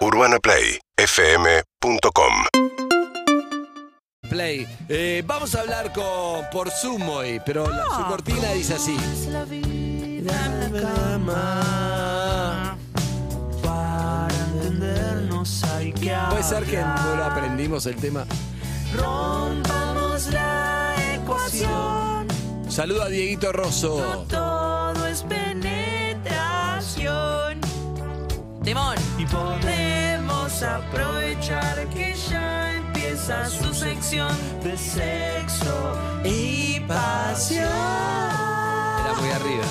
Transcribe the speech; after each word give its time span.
UrbanaPlayFM.com 0.00 2.32
Play. 4.28 4.66
Eh, 4.88 5.22
vamos 5.26 5.54
a 5.54 5.60
hablar 5.60 5.92
con 5.92 6.44
por 6.52 6.70
Zoom 6.70 7.08
hoy, 7.08 7.40
pero 7.44 7.68
la- 7.68 7.84
su 7.84 8.04
cortina 8.08 8.52
dice 8.52 8.74
así. 8.74 8.96
Para 13.62 14.28
entendernos 14.52 15.62
hay 15.64 15.92
que 15.92 16.14
Puede 16.30 16.42
ser 16.42 16.64
que 16.64 16.78
no 16.78 17.16
lo 17.16 17.24
aprendimos 17.24 17.86
el 17.86 17.96
tema. 17.96 18.24
rompamos 18.94 20.26
la 20.32 21.14
ecuación. 21.14 22.26
Saludo 22.68 23.02
a 23.04 23.08
Dieguito 23.08 23.52
Rosso. 23.52 24.26
Timón. 28.62 28.96
Y 29.18 29.24
podemos 29.26 30.62
aprovechar 30.62 31.88
que 31.88 32.14
ya 32.30 32.74
empieza 32.76 33.48
su 33.48 33.72
sección 33.72 34.36
de 34.62 34.76
sexo 34.76 35.98
y 36.24 36.78
pasión. 36.80 37.64
Era 37.64 39.14
muy 39.18 39.30
arriba. 39.30 39.64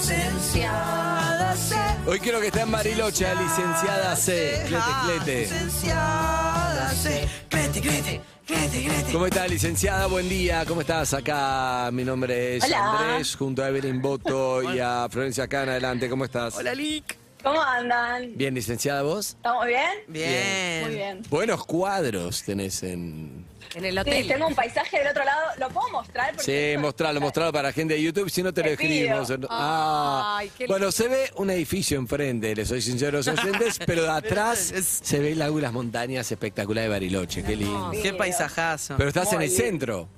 Licenciada 0.00 1.56
C. 1.56 1.74
Hoy 2.06 2.20
creo 2.20 2.40
que 2.40 2.46
está 2.46 2.62
en 2.62 2.70
Bariloche, 2.70 3.26
licenciada 3.34 4.14
C. 4.14 4.62
Clete, 4.68 4.84
clete. 5.04 5.40
Licenciada 5.40 6.90
C. 6.90 7.28
Clete, 7.48 7.80
clete, 7.80 8.20
clete, 8.46 8.84
clete. 8.84 9.12
¿Cómo 9.12 9.26
está, 9.26 9.48
licenciada? 9.48 10.06
Buen 10.06 10.28
día. 10.28 10.64
¿Cómo 10.66 10.82
estás? 10.82 11.14
Acá 11.14 11.90
mi 11.92 12.04
nombre 12.04 12.58
es 12.58 12.64
Hola. 12.64 13.00
Andrés, 13.00 13.34
junto 13.34 13.64
a 13.64 13.68
Evelyn 13.68 14.00
Boto 14.00 14.62
y 14.72 14.78
a 14.78 15.08
Florencia 15.10 15.48
Cana. 15.48 15.72
Adelante, 15.72 16.08
¿cómo 16.08 16.24
estás? 16.24 16.54
Hola, 16.56 16.74
Lick. 16.74 17.18
¿Cómo 17.42 17.60
andan? 17.62 18.36
Bien, 18.36 18.54
licenciada, 18.54 19.02
¿vos? 19.02 19.28
¿Estamos 19.30 19.66
bien? 19.66 19.90
Bien. 20.08 20.82
Muy 20.84 20.94
bien. 20.94 21.22
Buenos 21.30 21.64
cuadros 21.64 22.42
tenés 22.42 22.82
en... 22.82 23.48
En 23.74 23.84
el 23.84 23.92
Sí, 23.94 23.98
hotel. 24.00 24.26
tengo 24.26 24.46
un 24.48 24.54
paisaje 24.54 24.98
del 24.98 25.08
otro 25.08 25.24
lado. 25.24 25.42
¿Lo 25.58 25.68
puedo 25.68 25.88
mostrar? 25.90 26.34
Porque 26.34 26.72
Sí, 26.74 26.78
mostralo, 26.78 27.20
mostralo 27.20 27.52
para 27.52 27.68
la 27.68 27.72
gente 27.72 27.94
de 27.94 28.02
YouTube, 28.02 28.28
si 28.28 28.42
no 28.42 28.52
te 28.52 28.62
lo 28.62 28.64
pido. 28.64 28.72
escribimos. 28.72 29.32
Ah, 29.48 30.38
Ay, 30.40 30.50
qué 30.58 30.66
bueno, 30.66 30.90
se 30.90 31.06
ve 31.06 31.30
un 31.36 31.50
edificio 31.50 31.96
enfrente, 31.96 32.54
les 32.56 32.66
soy 32.66 32.82
sincero 32.82 33.18
a 33.18 33.22
los 33.22 33.28
oyentes, 33.28 33.78
pero 33.86 34.02
de 34.02 34.10
atrás 34.10 34.58
se 34.58 35.20
ve 35.20 35.36
la- 35.36 35.48
las 35.50 35.72
montañas 35.72 36.30
espectacular 36.32 36.82
de 36.82 36.88
Bariloche, 36.90 37.44
qué 37.44 37.54
lindo. 37.54 37.92
Qué 38.02 38.12
paisajazo. 38.12 38.96
Pero 38.96 39.08
estás 39.08 39.32
en 39.32 39.42
el 39.42 39.48
lindo. 39.48 39.62
centro. 39.64 40.08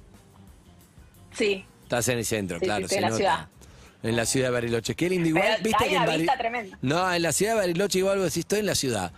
Sí. 1.36 1.64
Estás 1.82 2.08
en 2.08 2.18
el 2.18 2.24
centro, 2.24 2.58
Sí, 2.58 2.64
claro. 2.64 2.88
sí, 2.88 2.94
estoy 2.94 2.94
se 2.94 2.96
en 2.96 3.02
la 3.02 3.08
nota. 3.10 3.18
ciudad. 3.18 3.48
En 4.02 4.16
la 4.16 4.26
ciudad 4.26 4.48
de 4.48 4.52
Bariloche. 4.52 4.94
Qué 4.94 5.08
lindo. 5.08 5.28
Igual, 5.28 5.44
Pero 5.58 5.64
viste 5.64 5.88
que 5.88 5.94
en 5.96 6.04
Bari-. 6.04 6.72
No, 6.82 7.12
en 7.12 7.22
la 7.22 7.32
ciudad 7.32 7.52
de 7.52 7.58
Bariloche 7.60 7.98
igual 7.98 8.18
vos 8.18 8.26
decís, 8.26 8.38
estoy 8.40 8.60
en 8.60 8.66
la 8.66 8.74
ciudad. 8.74 9.12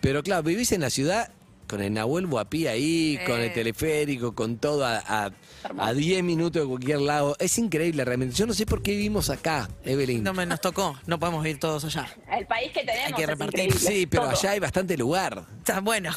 Pero 0.00 0.22
claro, 0.22 0.42
vivís 0.42 0.72
en 0.72 0.82
la 0.82 0.90
ciudad 0.90 1.30
con 1.66 1.82
el 1.82 1.92
Nahuel 1.94 2.26
Guapí 2.28 2.68
ahí, 2.68 3.18
con 3.26 3.40
el 3.40 3.52
teleférico, 3.52 4.36
con 4.36 4.58
todo 4.58 4.86
a, 4.86 4.98
a, 4.98 5.32
a 5.78 5.92
10 5.92 6.22
minutos 6.22 6.62
de 6.62 6.68
cualquier 6.68 7.00
lado. 7.00 7.34
Es 7.40 7.58
increíble 7.58 8.04
realmente. 8.04 8.36
Yo 8.36 8.46
no 8.46 8.52
sé 8.54 8.66
por 8.66 8.82
qué 8.82 8.92
vivimos 8.92 9.30
acá, 9.30 9.68
Evelyn. 9.84 10.22
No 10.22 10.32
me 10.32 10.46
nos 10.46 10.60
tocó. 10.60 10.96
No 11.06 11.18
podemos 11.18 11.44
ir 11.44 11.58
todos 11.58 11.84
allá. 11.84 12.06
El 12.30 12.46
país 12.46 12.70
que 12.72 12.80
tenemos 12.84 13.06
Hay 13.06 13.12
que 13.14 13.26
repartir. 13.26 13.72
Sí, 13.76 14.06
pero 14.06 14.24
Todo. 14.24 14.32
allá 14.32 14.50
hay 14.52 14.60
bastante 14.60 14.96
lugar. 14.96 15.44
Está 15.58 15.80
bueno. 15.80 16.10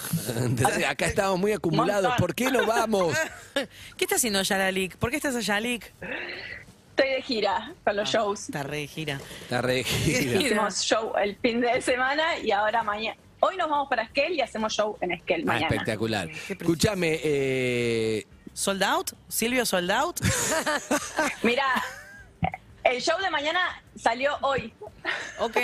Acá 0.88 1.06
estamos 1.08 1.40
muy 1.40 1.54
acumulados. 1.54 2.04
Montón. 2.04 2.18
¿Por 2.20 2.36
qué 2.36 2.52
no 2.52 2.68
vamos? 2.68 3.18
¿Qué 3.98 4.06
está 4.06 4.18
haciendo 4.18 4.40
allá 4.40 4.58
la 4.58 4.72
Lick? 4.72 4.98
¿Por 4.98 5.10
qué 5.10 5.16
estás 5.16 5.36
allá, 5.36 5.60
Lick? 5.60 5.92
Estoy 7.00 7.16
de 7.16 7.22
gira 7.22 7.74
con 7.86 7.96
los 7.96 8.10
shows. 8.10 8.42
Está 8.42 8.64
re 8.64 8.78
de 8.80 8.88
gira. 8.88 9.22
La 9.50 9.62
re 9.62 9.84
gira. 9.86 10.42
Hicimos 10.42 10.82
show 10.82 11.14
el 11.22 11.38
fin 11.38 11.62
de 11.62 11.82
semana 11.82 12.38
y 12.40 12.52
ahora 12.52 12.84
mañana. 12.84 13.16
Hoy 13.40 13.56
nos 13.56 13.70
vamos 13.70 13.88
para 13.90 14.04
Esquel 14.04 14.34
y 14.34 14.42
hacemos 14.42 14.74
show 14.74 14.98
en 15.00 15.14
Esquel 15.14 15.44
Ah, 15.44 15.46
mañana. 15.46 15.68
espectacular. 15.68 16.30
Escúchame, 16.50 17.20
eh, 17.24 18.28
¿Sold 18.54 18.84
out? 18.84 19.12
¿Silvio 19.30 19.66
sold 19.66 19.90
out? 19.92 20.20
Mira, 21.44 21.64
el 22.84 23.02
show 23.02 23.20
de 23.22 23.30
mañana 23.30 23.60
salió 23.96 24.34
hoy. 24.42 24.74
Ok. 25.40 25.58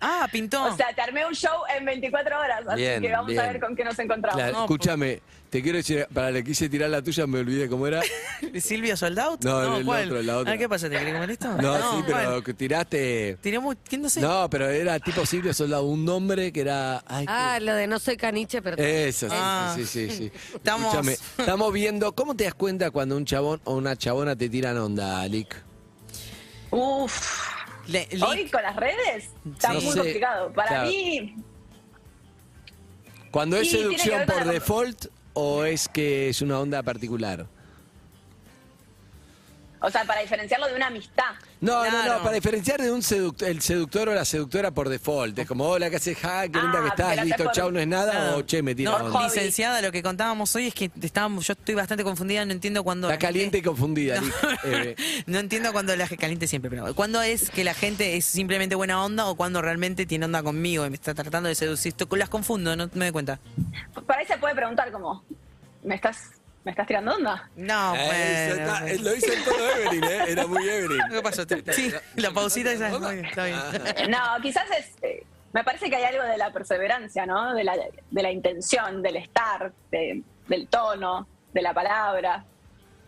Ah, 0.00 0.28
pintó. 0.30 0.62
O 0.72 0.76
sea, 0.76 0.92
te 0.94 1.00
armé 1.02 1.26
un 1.26 1.34
show 1.34 1.62
en 1.76 1.84
24 1.84 2.38
horas. 2.38 2.62
Así 2.66 2.80
Bien, 2.80 3.02
que 3.02 3.10
vamos 3.12 3.26
bien. 3.28 3.40
a 3.40 3.46
ver 3.46 3.60
con 3.60 3.74
qué 3.76 3.84
nos 3.84 3.98
encontramos. 3.98 4.36
Claro, 4.40 4.52
No, 4.58 4.60
escúchame, 4.64 5.20
te 5.50 5.62
quiero 5.62 5.78
decir, 5.78 6.06
para 6.14 6.30
le 6.30 6.42
quise 6.44 6.68
tirar 6.68 6.88
la 6.90 7.02
tuya, 7.02 7.26
me 7.26 7.40
olvidé 7.40 7.68
cómo 7.68 7.86
era. 7.86 8.00
¿Silvio 8.60 8.96
sold 8.96 9.18
out? 9.18 9.44
No, 9.44 9.76
el 9.78 9.84
¿cuál? 9.84 10.04
otro, 10.10 10.22
la 10.22 10.38
otra. 10.38 10.52
Ah, 10.52 10.56
¿qué 10.58 10.68
pasa? 10.68 10.88
¿Te 10.88 10.96
querés 10.98 11.12
comer 11.14 11.30
esto? 11.30 11.48
No, 11.56 11.76
sí, 11.96 12.04
pero 12.06 12.18
¿cuál? 12.30 12.44
que 12.44 12.54
tiraste. 12.54 13.36
Tiré 13.40 13.58
muy... 13.58 13.76
¿Quién 13.76 14.02
no 14.02 14.08
sé? 14.08 14.20
No, 14.20 14.48
pero 14.48 14.68
era 14.68 14.98
tipo 15.00 15.26
Silvio 15.26 15.52
Soldado, 15.52 15.84
un 15.84 16.04
nombre 16.04 16.52
que 16.52 16.60
era. 16.62 17.02
ay, 17.06 17.26
qué- 17.26 17.32
Ah, 17.32 17.58
lo 17.60 17.74
de 17.74 17.86
no 17.86 17.98
soy 17.98 18.16
caniche, 18.16 18.62
pero... 18.62 18.76
Eso, 18.82 19.28
sí, 19.28 19.34
Ah. 19.38 19.72
sí, 19.76 19.84
sí, 19.86 20.10
sí. 20.10 20.32
Estamos- 20.54 20.86
Escúchame, 20.94 21.16
estamos 21.38 21.72
viendo, 21.72 22.12
¿cómo 22.14 22.34
te 22.34 22.44
das 22.44 22.54
cuenta 22.54 22.90
cuando 22.90 23.16
un 23.16 23.24
chabón 23.24 23.60
o 23.64 23.74
una 23.74 23.96
chabona 23.96 24.36
te 24.36 24.48
tiran 24.48 24.78
onda, 24.78 25.26
Lick? 25.26 25.64
Uf. 26.70 27.48
Le- 27.86 28.08
Hoy 28.26 28.48
con 28.48 28.62
las 28.62 28.76
redes 28.76 29.30
está 29.52 29.72
Sí. 29.78 29.86
muy 29.86 29.94
complicado. 29.96 30.52
Para 30.52 30.68
claro. 30.68 30.88
mí, 30.88 31.34
¿Cuando 33.30 33.56
es 33.56 33.70
Sí, 33.70 33.76
seducción 33.76 34.26
por 34.26 34.44
la- 34.46 34.52
default 34.52 35.06
o 35.34 35.64
es 35.64 35.88
que 35.88 36.28
es 36.30 36.42
una 36.42 36.58
onda 36.58 36.82
particular? 36.82 37.46
O 39.82 39.90
sea, 39.90 40.04
para 40.04 40.20
diferenciarlo 40.20 40.66
de 40.68 40.74
una 40.74 40.88
amistad. 40.88 41.24
No, 41.60 41.82
no, 41.84 41.90
Claro. 41.90 42.12
no, 42.18 42.22
para 42.22 42.34
diferenciar 42.34 42.80
de 42.80 42.90
un 42.92 43.02
seductor, 43.02 43.48
el 43.48 43.60
seductor 43.60 44.08
o 44.08 44.14
la 44.14 44.24
seductora 44.24 44.70
por 44.70 44.88
default. 44.88 45.38
Es 45.38 45.46
como, 45.46 45.64
hola, 45.68 45.90
¿qué 45.90 45.96
haces? 45.96 46.16
Ja, 46.18 46.42
qué 46.48 46.58
linda 46.60 46.78
Ah, 46.78 46.82
que 46.82 46.88
estás, 46.88 47.10
pero 47.10 47.24
listo, 47.24 47.44
por- 47.44 47.52
chau, 47.52 47.70
no 47.70 47.80
es 47.80 47.86
nada, 47.86 48.36
o 48.36 48.42
che, 48.42 48.62
me 48.62 48.74
tira 48.74 48.90
No, 48.92 48.96
onda. 48.98 49.10
hobby. 49.10 49.24
licenciada, 49.24 49.80
lo 49.82 49.92
que 49.92 50.02
contábamos 50.02 50.54
hoy 50.56 50.66
es 50.68 50.74
que 50.74 50.90
estábamos, 51.02 51.46
yo 51.46 51.52
estoy 51.52 51.74
bastante 51.74 52.04
confundida, 52.04 52.44
no 52.44 52.52
entiendo 52.52 52.82
cuándo... 52.84 53.08
Está 53.10 53.18
caliente 53.26 53.58
y 53.58 53.62
confundida, 53.62 54.20
Lick. 54.20 54.34
Eh, 54.64 54.96
No 55.26 55.38
entiendo 55.38 55.72
cuando 55.72 55.94
la 55.96 56.06
gente 56.06 56.20
caliente 56.20 56.46
siempre, 56.46 56.70
pero 56.70 56.94
cuándo 56.94 57.20
es 57.22 57.50
que 57.50 57.64
la 57.64 57.74
gente 57.74 58.16
es 58.16 58.24
simplemente 58.24 58.74
buena 58.74 59.02
onda 59.04 59.26
o 59.26 59.34
cuando 59.34 59.60
realmente 59.62 60.06
tiene 60.06 60.24
onda 60.26 60.42
conmigo 60.42 60.84
y 60.86 60.90
me 60.90 60.96
está 60.96 61.14
tratando 61.14 61.48
de 61.48 61.54
seducir. 61.54 61.94
Esto- 61.98 62.16
Las 62.16 62.28
confundo, 62.28 62.76
no 62.76 62.88
me 62.94 63.06
doy 63.06 63.12
cuenta. 63.12 63.38
Por 63.94 64.14
ahí 64.16 64.26
se 64.26 64.36
puede 64.38 64.54
preguntar 64.54 64.90
como, 64.92 65.24
¿me 65.82 65.94
estás, 65.94 66.18
¿me 66.64 66.70
estás 66.72 66.86
tirando 66.86 67.14
onda? 67.14 67.48
No, 67.56 67.94
eh, 67.96 68.52
bueno. 68.54 68.62
está- 68.72 68.88
eh, 68.88 68.98
lo 68.98 69.14
hizo 69.14 69.32
en 69.32 69.44
todo 69.44 69.70
Evelyn, 69.70 70.04
¿eh? 70.04 70.24
Era 70.28 70.46
muy 70.46 70.68
Evelyn. 70.68 71.00
¿Qué 71.10 71.22
pasó? 71.22 71.42
Sí, 71.72 71.92
la 72.16 72.30
pausita 72.30 72.72
esa 72.72 72.88
es 72.88 73.00
muy 73.00 73.18
está 73.20 73.44
bien. 73.44 73.58
Eh, 73.96 74.08
No, 74.08 74.18
quizás 74.42 74.64
es... 74.78 74.90
eh, 75.02 75.24
me 75.52 75.64
parece 75.64 75.90
que 75.90 75.96
hay 75.96 76.04
algo 76.04 76.22
de 76.24 76.36
la 76.38 76.52
perseverancia, 76.52 77.26
¿no? 77.26 77.54
De 77.54 77.64
la, 77.64 77.74
de 78.10 78.22
la 78.22 78.30
intención, 78.30 79.02
del 79.02 79.16
estar, 79.16 79.72
de- 79.90 80.22
del 80.48 80.68
tono, 80.68 81.26
de 81.52 81.62
la 81.62 81.72
palabra, 81.74 82.44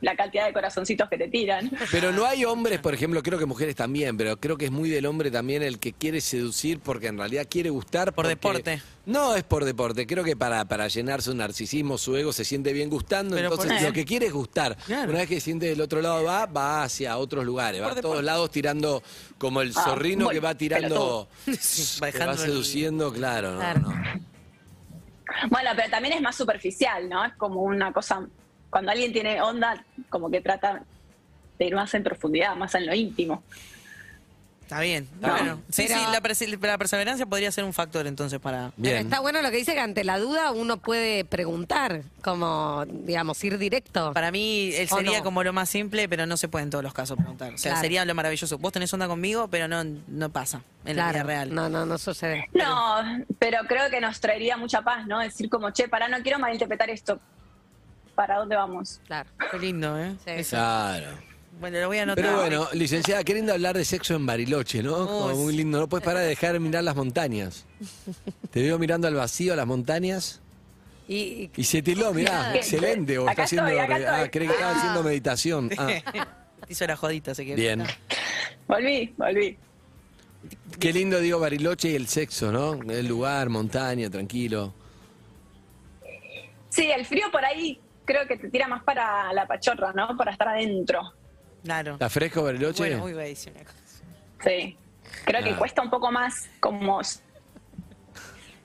la 0.03 0.15
cantidad 0.17 0.45
de 0.47 0.53
corazoncitos 0.53 1.09
que 1.09 1.17
te 1.17 1.29
tiran. 1.29 1.71
Pero 1.91 2.13
no 2.13 2.27
hay 2.27 2.45
hombres, 2.45 2.81
por 2.81 2.93
ejemplo, 2.93 3.23
creo 3.23 3.39
que 3.39 3.47
mujeres 3.47 3.75
también, 3.77 4.17
pero 4.17 4.37
creo 4.37 4.59
que 4.59 4.67
es 4.67 4.71
muy 4.71 4.91
del 4.91 5.07
hombre 5.07 5.31
también 5.31 5.63
el 5.63 5.79
que 5.79 5.93
quiere 5.93 6.21
seducir 6.21 6.81
porque 6.81 7.07
en 7.07 7.17
realidad 7.19 7.47
quiere 7.49 7.71
gustar. 7.71 8.07
Por 8.13 8.25
porque- 8.25 8.29
deporte. 8.29 8.83
No 9.07 9.35
es 9.35 9.43
por 9.43 9.65
deporte, 9.65 10.07
creo 10.07 10.23
que 10.23 10.37
para, 10.37 10.65
para 10.67 10.87
llenar 10.87 11.23
su 11.23 11.35
narcisismo, 11.35 11.99
su 11.99 12.17
ego 12.17 12.33
se 12.33 12.45
siente 12.45 12.73
bien 12.73 12.89
gustando, 12.89 13.35
Pero 13.35 13.49
entonces 13.51 13.73
por- 13.79 13.83
lo 13.89 13.93
que 13.93 14.05
quiere 14.05 14.27
es 14.27 14.33
gustar. 14.33 14.77
Claro. 14.87 15.11
Una 15.11 15.21
vez 15.21 15.29
que 15.29 15.41
siente 15.41 15.67
del 15.67 15.81
otro 15.81 16.01
lado 16.03 16.23
va, 16.23 16.47
va 16.47 16.85
hacia 16.85 17.17
otros 17.19 17.45
lugares, 17.45 17.83
va 17.83 17.93
a 17.93 17.95
todos 18.01 18.23
lados 18.23 18.51
tirando 18.53 19.03
como 19.39 19.61
el 19.61 19.73
Ah, 19.75 19.83
zorrino 19.85 20.29
que 20.29 20.39
va 20.41 20.55
tirando, 20.57 21.29
que 21.47 22.19
va 22.19 22.33
el- 22.33 22.39
seduciendo, 22.39 23.13
claro, 23.13 23.53
no, 23.53 23.59
Claro. 23.59 23.81
no. 23.81 23.93
Bueno, 25.49 25.71
pero 25.75 25.91
también 25.91 26.15
es 26.15 26.21
más 26.21 26.37
superficial, 26.37 27.09
¿no? 27.09 27.25
Es 27.25 27.33
como 27.35 27.63
una 27.63 27.93
cosa, 27.93 28.27
cuando 28.73 28.91
alguien 28.91 29.13
tiene 29.13 29.39
onda, 29.43 29.85
como 30.09 30.31
que 30.31 30.41
trata 30.41 30.83
de 31.59 31.65
ir 31.67 31.75
más 31.75 31.93
en 31.93 32.03
profundidad, 32.03 32.57
más 32.57 32.75
en 32.75 32.87
lo 32.87 32.95
íntimo. 32.95 33.43
Está 34.63 34.81
bien. 34.81 35.07
Está 35.17 35.31
bueno, 35.33 35.61
sí, 35.69 35.85
Pero- 35.87 36.01
sí, 36.01 36.07
la, 36.11 36.23
perse- 36.23 36.59
la 36.67 36.79
perseverancia 36.79 37.27
podría 37.27 37.53
ser 37.53 37.65
un 37.65 37.75
factor 37.75 38.07
entonces 38.07 38.41
para... 38.41 38.73
Pero 38.83 38.97
está 38.97 39.21
bueno 39.21 39.43
lo 39.43 39.51
que 39.51 39.59
dice 39.59 39.75
que 39.75 39.81
ante 39.81 40.03
la 40.05 40.19
duda 40.19 40.51
uno 40.53 40.79
puede 40.79 41.27
preguntar, 41.27 42.01
como, 42.23 42.87
digamos, 42.89 43.45
ir 43.45 43.59
directo. 43.59 44.15
Para 44.15 44.31
mí 44.31 44.71
él 44.75 44.89
¿O 44.91 44.97
sería 44.97 45.19
no? 45.19 45.25
como 45.25 45.45
lo 45.45 45.53
más 45.53 45.69
simple, 45.69 46.09
pero 46.09 46.25
no 46.25 46.39
se 46.39 46.49
puede 46.49 46.63
en 46.63 46.71
todos 46.71 46.83
los 46.83 46.95
casos 46.95 47.19
preguntar. 47.19 47.53
O 47.53 47.59
sea, 47.59 47.73
Claro. 47.73 47.83
sería 47.83 48.05
lo 48.07 48.15
maravilloso. 48.15 48.57
Vos 48.57 48.73
tenés 48.73 48.91
onda 48.95 49.07
conmigo, 49.09 49.47
pero 49.49 49.69
no, 49.69 49.85
no 49.85 50.31
pasa 50.31 50.63
en 50.87 50.97
la 50.97 51.11
Claro. 51.11 51.13
vida 51.19 51.25
real. 51.25 51.55
No, 51.55 51.69
no, 51.69 51.85
no 51.85 51.99
sucede. 51.99 52.49
No, 52.55 53.03
pero 53.39 53.59
creo 53.69 53.91
que 53.91 54.01
nos 54.01 54.21
traería 54.21 54.57
mucha 54.57 54.81
paz, 54.81 55.07
¿no? 55.07 55.19
Decir 55.19 55.51
como, 55.51 55.71
che, 55.73 55.87
para, 55.89 56.09
no 56.09 56.23
quiero 56.23 56.39
malinterpretar 56.39 56.89
esto. 56.89 57.21
¿Para 58.23 58.39
dónde 58.39 58.55
vamos? 58.55 59.01
Claro. 59.05 59.29
Qué 59.51 59.59
lindo, 59.59 59.99
¿eh? 59.99 60.15
Sí. 60.25 60.51
Claro. 60.51 61.09
Bueno, 61.59 61.81
lo 61.81 61.89
voy 61.89 61.99
a 61.99 62.05
anotar. 62.05 62.25
Pero 62.25 62.37
bueno, 62.37 62.69
licenciada, 62.73 63.25
queriendo 63.25 63.53
hablar 63.53 63.77
de 63.77 63.85
sexo 63.85 64.15
en 64.15 64.25
Bariloche, 64.25 64.81
¿no? 64.81 65.09
Como 65.09 65.35
muy 65.35 65.57
lindo. 65.57 65.81
No 65.81 65.89
puedes 65.89 66.05
parar 66.05 66.23
de 66.23 66.29
dejar 66.29 66.53
de 66.53 66.61
mirar 66.61 66.85
las 66.85 66.95
montañas. 66.95 67.67
Te 68.53 68.63
veo 68.63 68.79
mirando 68.79 69.09
al 69.09 69.15
vacío, 69.17 69.55
a 69.55 69.57
las 69.57 69.67
montañas. 69.67 70.41
Y, 71.09 71.17
y- 71.17 71.51
Y 71.57 71.65
se 71.65 71.83
tiló, 71.83 72.15
mirá, 72.15 72.51
¿Qué? 72.53 72.59
excelente. 72.59 73.19
O 73.19 73.23
Acá 73.29 73.43
está 73.43 73.43
haciendo. 73.43 73.69
estoy, 73.71 73.97
acá 73.97 74.23
ah, 74.23 74.31
cree 74.31 74.47
que 74.47 74.53
estaba 74.55 74.77
haciendo 74.77 75.03
meditación. 75.03 75.69
Ah, 75.77 75.89
Te 76.69 76.73
hizo 76.75 76.87
la 76.87 76.97
jodita, 76.97 77.35
se 77.35 77.45
quedó. 77.45 77.57
bien. 77.57 77.83
Volví, 78.69 79.13
volví. 79.17 79.59
Qué 80.79 80.93
lindo, 80.93 81.19
digo, 81.19 81.41
Bariloche 81.41 81.91
y 81.91 81.97
el 81.97 82.07
sexo, 82.07 82.53
¿no? 82.53 82.75
El 82.89 83.09
lugar, 83.09 83.49
montaña, 83.49 84.09
tranquilo. 84.11 84.73
Sí, 86.69 86.89
el 86.91 87.05
frío 87.05 87.31
por 87.31 87.45
ahí 87.45 87.79
creo 88.05 88.27
que 88.27 88.37
te 88.37 88.49
tira 88.51 88.69
más 88.69 88.83
para 88.85 89.33
la 89.33 89.47
pachorra, 89.47 89.93
¿no? 89.93 90.17
Para 90.17 90.33
estar 90.33 90.49
adentro. 90.49 91.13
Claro. 91.65 91.93
¿Está 91.95 92.09
fresco 92.11 92.43
Bariloche? 92.43 92.79
Bueno, 92.89 93.05
uy, 93.05 93.13
voy 93.13 93.23
a 93.23 93.27
decir 93.27 93.53
una 93.55 93.65
cosa. 93.65 93.79
Sí. 94.45 94.77
Creo 95.25 95.43
que 95.45 95.51
Ah. 95.51 95.57
cuesta 95.59 95.83
un 95.83 95.91
poco 95.91 96.11
más 96.11 96.49
como 96.61 97.01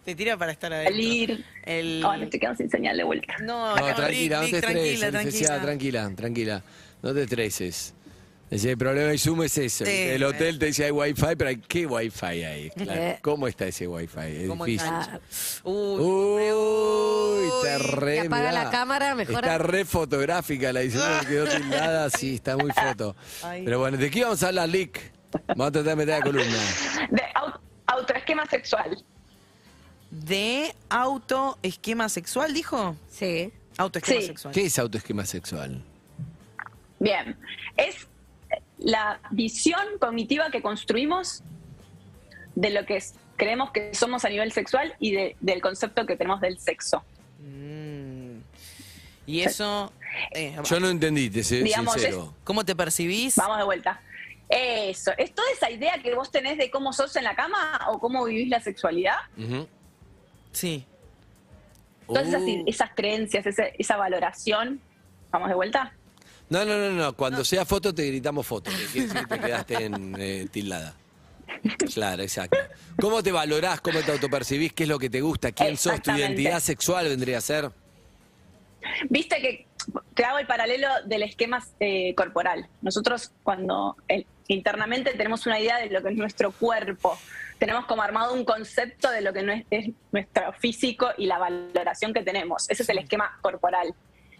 Te 0.06 0.16
tira 0.16 0.38
para 0.38 0.51
estar 0.54 0.72
adentro. 0.72 0.94
salir. 0.95 1.45
El... 1.66 2.04
Me 2.18 2.24
estoy 2.24 2.39
quedando 2.39 2.57
sin 2.57 2.69
señal 2.69 2.95
de 2.98 3.04
vuelta. 3.04 3.36
No, 3.42 3.75
No, 3.75 3.88
no, 3.88 3.95
tranquila, 3.95 4.07
Rick, 4.07 4.31
no 4.31 4.39
te 4.39 4.45
estreses, 4.57 4.62
tranquila, 4.62 5.07
licenciada, 5.12 5.62
tranquila. 5.62 6.01
tranquila, 6.01 6.16
tranquila. 6.16 6.63
No 7.04 7.13
te 7.13 7.24
estreses. 7.24 7.94
Ese 8.50 8.72
el 8.72 8.78
problema 8.78 9.10
de 9.10 9.18
Zoom 9.18 9.44
es 9.44 9.58
ese. 9.58 9.86
Sí, 9.86 9.92
el 10.16 10.24
hotel 10.24 10.58
te 10.58 10.68
dice 10.68 10.86
hay 10.86 10.92
wifi, 10.92 11.36
pero 11.38 11.50
hay, 11.50 11.58
¿qué 11.58 11.86
wifi 11.86 12.26
hay? 12.26 12.70
Claro. 12.70 13.02
Eh. 13.02 13.20
¿Cómo 13.22 13.46
está 13.48 13.66
ese 13.68 13.88
wifi? 13.88 14.20
Es 14.20 14.48
¿Cómo 14.48 14.64
difícil. 14.66 14.90
Uy, 15.66 16.52
Uy, 16.52 17.48
está 17.58 17.78
re, 17.80 18.14
que 18.22 18.28
apaga 18.28 18.50
mirá. 18.52 18.64
la 18.64 18.70
cámara, 18.72 19.16
mejora. 19.16 19.40
Está 19.40 19.58
re 19.58 19.84
fotográfica 19.84 20.72
la 20.72 20.80
edición, 20.82 21.04
me 21.22 21.26
quedó 21.28 21.46
tildada, 21.46 22.10
sí, 22.10 22.36
está 22.36 22.56
muy 22.56 22.72
foto. 22.72 23.16
Ay. 23.44 23.64
Pero 23.66 23.80
bueno, 23.80 23.98
¿de 23.98 24.10
qué 24.10 24.24
vamos 24.24 24.42
a 24.44 24.48
hablar, 24.48 24.70
Lick? 24.70 25.12
Vamos 25.50 25.68
a 25.68 25.72
tratar 25.74 25.90
de 25.90 25.96
meter 25.98 26.18
la 26.20 26.22
columna. 26.24 26.58
De 27.10 27.22
au- 27.36 27.60
autoesquema 27.88 28.46
sexual. 28.46 29.04
de 30.10 30.74
autoesquema 30.90 32.08
sexual, 32.08 32.54
dijo. 32.54 32.96
Sí. 33.12 33.52
Autoesquema 33.78 34.22
Sí. 34.22 34.28
sexual. 34.28 34.54
¿Qué 34.54 34.66
es 34.66 34.80
autoesquema 34.80 35.26
sexual? 35.26 35.84
Bien. 37.00 37.38
Es 37.76 38.08
la 38.80 39.20
visión 39.32 39.82
cognitiva 40.00 40.50
que 40.52 40.62
construimos 40.62 41.44
de 42.56 42.70
lo 42.72 42.86
que 42.86 42.98
es- 42.98 43.16
creemos 43.36 43.72
que 43.72 43.94
somos 43.94 44.26
a 44.26 44.30
nivel 44.30 44.52
sexual 44.52 44.96
y 45.00 45.12
de- 45.12 45.36
del 45.42 45.62
concepto 45.62 46.06
que 46.06 46.16
tenemos 46.18 46.42
del 46.42 46.60
sexo. 46.60 47.04
Mm. 47.40 48.40
Y 49.26 49.42
eso, 49.42 49.92
eh, 50.34 50.56
Yo 50.64 50.80
no 50.80 50.90
entendí, 50.90 51.30
te 51.30 51.44
soy 51.44 51.62
Digamos, 51.64 51.94
sincero. 51.94 52.34
¿cómo 52.44 52.64
te 52.66 52.76
percibís? 52.76 53.36
Vamos 53.36 53.58
de 53.58 53.64
vuelta. 53.64 54.02
Eso. 54.50 55.12
¿Es 55.18 55.36
toda 55.36 55.52
esa 55.52 55.70
idea 55.70 56.02
que 56.02 56.16
vos 56.16 56.32
tenés 56.32 56.58
de 56.58 56.72
cómo 56.72 56.94
sos 56.94 57.16
en 57.18 57.26
la 57.26 57.36
cama 57.36 57.82
o 57.90 58.00
cómo 58.00 58.24
vivís 58.24 58.48
la 58.48 58.62
sexualidad? 58.62 59.18
Sí. 60.54 60.86
Todas 62.08 62.28
esas, 62.30 62.42
Uh. 62.42 62.64
esas 62.66 62.92
creencias, 62.96 63.46
esa 63.78 63.98
valoración. 63.98 64.80
Vamos 65.30 65.50
de 65.50 65.56
vuelta. 65.56 65.92
No, 66.50 66.64
no, 66.66 66.78
no, 66.78 66.92
no. 66.92 67.14
Cuando 67.14 67.44
sea 67.44 67.66
foto 67.66 67.94
te 67.94 68.08
gritamos 68.08 68.46
foto. 68.46 68.72
Que 68.72 68.86
quiere 68.86 69.08
decir 69.08 69.28
que 69.28 69.36
te 69.36 69.40
quedaste 69.40 69.86
en, 69.86 70.16
eh, 70.18 70.48
tildada. 70.52 70.96
Claro, 71.94 72.24
exacto. 72.24 72.58
¿Cómo 73.00 73.24
te 73.24 73.32
valorás? 73.32 73.82
¿Cómo 73.82 74.00
te 74.02 74.12
autopercibís? 74.12 74.74
¿Qué 74.74 74.84
es 74.84 74.90
lo 74.90 75.00
que 75.00 75.10
te 75.10 75.22
gusta? 75.22 75.52
¿Quién 75.52 75.78
sos? 75.78 76.02
¿Tu 76.02 76.12
identidad 76.12 76.60
sexual 76.60 77.08
vendría 77.08 77.40
a 77.40 77.42
ser? 77.42 77.72
Viste 79.10 79.42
que 79.42 79.68
te 80.14 80.24
hago 80.24 80.40
el 80.40 80.48
paralelo 80.48 80.88
del 81.06 81.24
esquema 81.24 81.64
eh, 81.80 82.14
corporal. 82.16 82.68
Nosotros 82.82 83.32
cuando 83.44 83.96
eh, 84.08 84.26
internamente 84.48 85.12
tenemos 85.14 85.46
una 85.46 85.60
idea 85.60 85.78
de 85.78 85.90
lo 85.90 86.02
que 86.02 86.10
es 86.10 86.16
nuestro 86.16 86.52
cuerpo, 86.52 87.18
tenemos 87.58 87.86
como 87.86 88.02
armado 88.02 88.34
un 88.34 88.46
concepto 88.46 89.10
de 89.10 89.22
lo 89.22 89.34
que 89.34 89.44
no 89.44 89.52
es, 89.52 89.66
es 89.72 89.90
nuestro 90.12 90.54
físico 90.54 91.10
y 91.18 91.26
la 91.26 91.38
valoración 91.38 92.14
que 92.14 92.24
tenemos. 92.24 92.70
Ese 92.70 92.84
es 92.84 92.90
el 92.90 93.00
esquema 93.00 93.38
corporal. 93.42 93.94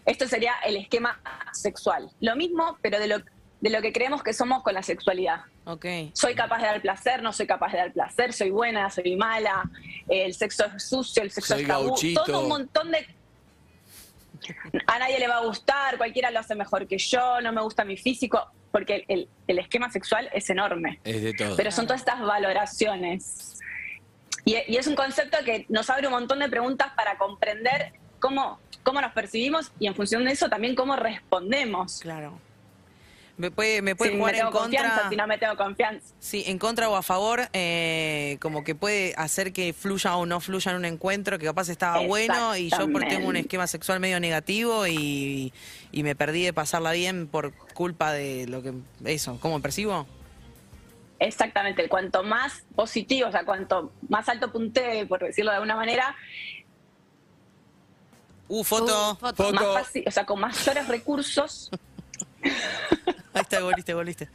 Esto 0.08 0.26
sería 0.26 0.54
el 0.64 0.76
esquema 0.76 1.20
sexual. 1.52 2.10
Lo 2.20 2.34
mismo, 2.34 2.78
pero 2.80 2.98
de 2.98 3.08
lo, 3.08 3.18
de 3.60 3.70
lo 3.70 3.82
que 3.82 3.92
creemos 3.92 4.22
que 4.22 4.32
somos 4.32 4.62
con 4.62 4.72
la 4.72 4.82
sexualidad. 4.82 5.42
Ok. 5.66 5.84
Soy 6.14 6.34
capaz 6.34 6.58
de 6.58 6.64
dar 6.66 6.80
placer, 6.80 7.22
no 7.22 7.32
soy 7.32 7.46
capaz 7.46 7.72
de 7.72 7.78
dar 7.78 7.92
placer, 7.92 8.32
soy 8.32 8.50
buena, 8.50 8.88
soy 8.90 9.16
mala, 9.16 9.64
el 10.08 10.32
sexo 10.32 10.64
es 10.74 10.88
sucio, 10.88 11.22
el 11.22 11.30
sexo 11.30 11.52
Soy 11.54 11.62
es 11.62 11.68
tabú, 11.68 11.88
gauchito. 11.88 12.24
todo 12.24 12.40
un 12.40 12.48
montón 12.48 12.90
de... 12.90 13.06
A 14.86 14.98
nadie 14.98 15.18
le 15.18 15.28
va 15.28 15.36
a 15.38 15.44
gustar, 15.44 15.98
cualquiera 15.98 16.30
lo 16.30 16.38
hace 16.40 16.54
mejor 16.54 16.86
que 16.86 16.96
yo, 16.96 17.40
no 17.42 17.52
me 17.52 17.60
gusta 17.60 17.84
mi 17.84 17.98
físico, 17.98 18.50
porque 18.72 19.04
el, 19.08 19.28
el 19.46 19.58
esquema 19.58 19.90
sexual 19.90 20.30
es 20.32 20.48
enorme, 20.48 21.00
Es 21.04 21.22
de 21.22 21.34
todo. 21.34 21.54
pero 21.56 21.70
son 21.70 21.86
todas 21.86 22.00
estas 22.00 22.20
valoraciones. 22.20 23.58
Y, 24.46 24.56
y 24.68 24.76
es 24.78 24.86
un 24.86 24.94
concepto 24.94 25.36
que 25.44 25.66
nos 25.68 25.90
abre 25.90 26.06
un 26.06 26.14
montón 26.14 26.38
de 26.38 26.48
preguntas 26.48 26.92
para 26.96 27.18
comprender 27.18 27.92
cómo, 28.20 28.58
cómo 28.88 29.02
nos 29.02 29.12
percibimos 29.12 29.70
y 29.78 29.86
en 29.86 29.94
función 29.94 30.24
de 30.24 30.32
eso 30.32 30.48
también 30.48 30.74
cómo 30.74 30.96
respondemos. 30.96 32.00
Claro. 32.00 32.40
Me 33.36 33.50
puede, 33.50 33.82
me 33.82 33.94
puede 33.94 34.12
Si 34.12 34.16
me 34.16 34.20
jugar 34.20 34.34
en 34.34 34.40
tengo 34.40 34.52
confianza, 34.52 35.08
si 35.10 35.16
no 35.16 35.26
me 35.26 35.36
tengo 35.36 35.56
confianza. 35.56 36.14
Sí, 36.18 36.42
en 36.46 36.58
contra 36.58 36.88
o 36.88 36.96
a 36.96 37.02
favor, 37.02 37.50
eh, 37.52 38.38
como 38.40 38.64
que 38.64 38.74
puede 38.74 39.12
hacer 39.18 39.52
que 39.52 39.74
fluya 39.74 40.16
o 40.16 40.24
no 40.24 40.40
fluya 40.40 40.70
en 40.70 40.78
un 40.78 40.84
encuentro 40.86 41.38
que 41.38 41.44
capaz 41.44 41.68
estaba 41.68 42.00
bueno 42.00 42.56
y 42.56 42.70
yo 42.70 42.90
por 42.90 43.04
tengo 43.04 43.28
un 43.28 43.36
esquema 43.36 43.66
sexual 43.66 44.00
medio 44.00 44.18
negativo 44.20 44.86
y, 44.86 45.52
y 45.92 46.02
me 46.02 46.16
perdí 46.16 46.44
de 46.44 46.54
pasarla 46.54 46.92
bien 46.92 47.26
por 47.26 47.52
culpa 47.74 48.10
de 48.12 48.46
lo 48.48 48.62
que 48.62 48.72
eso, 49.04 49.38
¿cómo 49.38 49.58
me 49.58 49.62
percibo? 49.62 50.06
Exactamente, 51.20 51.88
cuanto 51.88 52.22
más 52.22 52.64
positivo, 52.74 53.28
o 53.28 53.32
sea, 53.32 53.44
cuanto 53.44 53.92
más 54.08 54.28
alto 54.28 54.50
puntee, 54.50 55.04
por 55.04 55.20
decirlo 55.20 55.50
de 55.50 55.56
alguna 55.56 55.76
manera, 55.76 56.16
Uh, 58.48 58.64
foto. 58.64 59.12
Uh, 59.12 59.16
foto. 59.16 59.44
Foto. 59.44 59.52
más 59.52 59.84
fácil, 59.84 60.04
o 60.06 60.10
sea, 60.10 60.24
con 60.26 60.40
mayores 60.40 60.88
recursos, 60.88 61.70
Ahí 62.42 63.42
está, 63.42 63.60
voliste, 63.60 63.94
voliste. 63.94 64.28